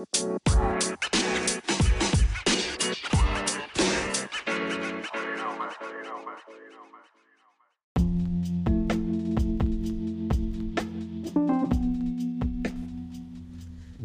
[0.00, 0.14] Good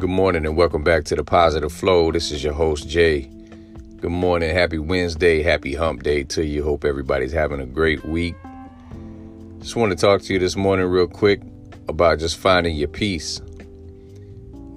[0.01, 2.11] morning and welcome back to the Positive Flow.
[2.11, 3.31] This is your host, Jay.
[4.01, 4.53] Good morning.
[4.53, 5.41] Happy Wednesday.
[5.41, 6.61] Happy hump day to you.
[6.61, 8.35] Hope everybody's having a great week.
[9.59, 11.41] Just want to talk to you this morning, real quick,
[11.87, 13.39] about just finding your peace.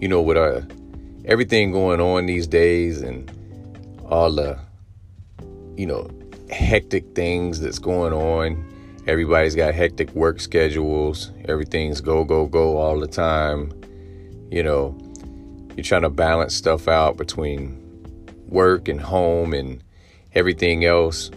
[0.01, 0.61] You know, with uh,
[1.29, 3.31] everything going on these days and
[4.07, 4.59] all the,
[5.77, 6.09] you know,
[6.51, 8.65] hectic things that's going on,
[9.07, 11.31] everybody's got hectic work schedules.
[11.45, 13.71] Everything's go, go, go all the time.
[14.51, 14.97] You know,
[15.77, 17.85] you're trying to balance stuff out between
[18.49, 19.85] work and home and
[20.35, 21.31] everything else.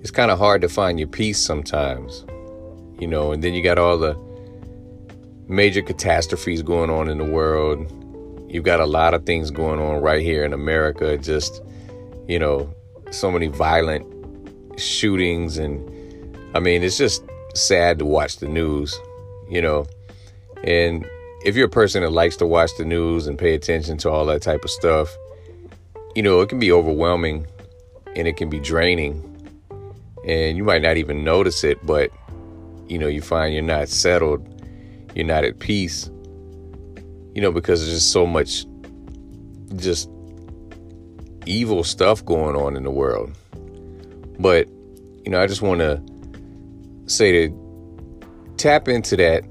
[0.00, 2.24] It's kind of hard to find your peace sometimes,
[3.00, 4.16] you know, and then you got all the
[5.48, 7.92] major catastrophes going on in the world.
[8.52, 11.62] You've got a lot of things going on right here in America, just,
[12.28, 12.72] you know,
[13.10, 14.06] so many violent
[14.78, 15.56] shootings.
[15.56, 18.98] And I mean, it's just sad to watch the news,
[19.48, 19.86] you know,
[20.64, 21.08] and
[21.44, 24.26] if you're a person that likes to watch the news and pay attention to all
[24.26, 25.08] that type of stuff,
[26.14, 27.46] you know, it can be overwhelming
[28.14, 29.28] and it can be draining.
[30.26, 32.10] And you might not even notice it, but
[32.86, 34.46] you know, you find you're not settled,
[35.14, 36.10] you're not at peace.
[37.34, 38.66] You know, because there's just so much
[39.76, 40.08] just
[41.46, 43.32] evil stuff going on in the world.
[44.38, 44.68] But,
[45.24, 46.02] you know, I just want to
[47.06, 48.22] say to
[48.56, 49.44] tap into that,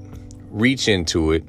[0.50, 1.44] reach into it,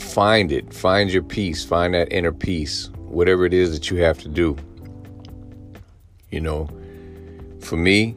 [0.00, 4.18] find it, find your peace, find that inner peace, whatever it is that you have
[4.18, 4.56] to do.
[6.30, 6.68] You know,
[7.60, 8.14] for me,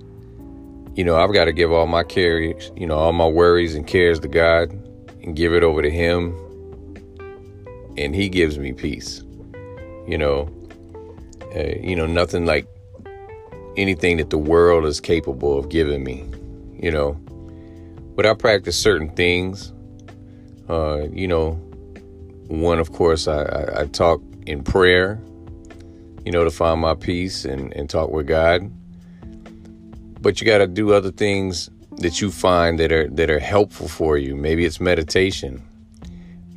[0.95, 3.87] you know, I've got to give all my cares, you know, all my worries and
[3.87, 4.71] cares to God
[5.23, 6.35] and give it over to Him.
[8.03, 9.23] And He gives me peace.
[10.07, 10.49] You know,
[11.55, 12.67] uh, you know, nothing like
[13.77, 16.25] anything that the world is capable of giving me,
[16.77, 17.13] you know.
[18.15, 19.73] But I practice certain things,
[20.69, 21.51] uh, you know,
[22.47, 25.21] one, of course, I, I, I talk in prayer,
[26.25, 28.69] you know, to find my peace and, and talk with God.
[30.21, 33.87] But you got to do other things that you find that are that are helpful
[33.87, 34.35] for you.
[34.35, 35.63] Maybe it's meditation.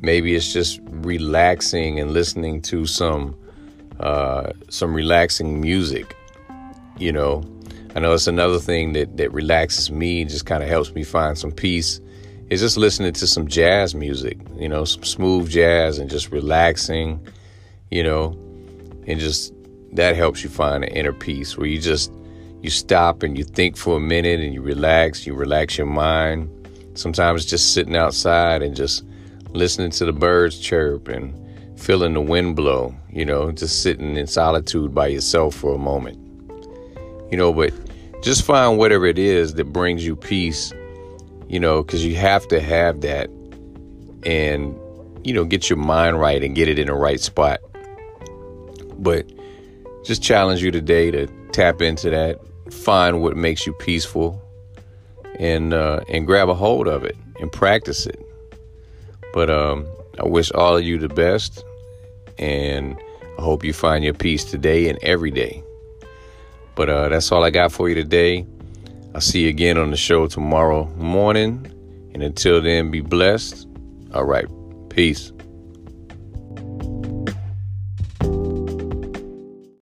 [0.05, 3.35] Maybe it's just relaxing and listening to some
[3.99, 6.15] uh, some relaxing music.
[6.99, 7.43] You know,
[7.95, 11.03] I know it's another thing that that relaxes me, and just kind of helps me
[11.03, 11.99] find some peace
[12.51, 17.19] is just listening to some jazz music, you know, some smooth jazz and just relaxing,
[17.89, 18.37] you know,
[19.07, 19.51] and just
[19.93, 22.13] that helps you find an inner peace where you just
[22.61, 26.51] you stop and you think for a minute and you relax, you relax your mind.
[26.93, 29.03] Sometimes just sitting outside and just
[29.55, 31.33] listening to the birds chirp and
[31.79, 36.19] feeling the wind blow, you know, just sitting in solitude by yourself for a moment.
[37.31, 37.73] You know, but
[38.21, 40.73] just find whatever it is that brings you peace
[41.47, 43.29] you know, because you have to have that
[44.23, 44.77] and,
[45.23, 47.59] you know, get your mind right and get it in the right spot.
[48.97, 49.31] But
[50.03, 52.39] just challenge you today to tap into that,
[52.71, 54.41] find what makes you peaceful,
[55.37, 58.24] and uh, and grab a hold of it and practice it.
[59.35, 59.85] But um,
[60.17, 61.65] I wish all of you the best,
[62.39, 62.97] and
[63.37, 65.61] I hope you find your peace today and every day.
[66.73, 68.47] But uh, that's all I got for you today.
[69.13, 71.69] I'll see you again on the show tomorrow morning.
[72.13, 73.67] And until then, be blessed.
[74.13, 74.45] All right.
[74.89, 75.33] Peace.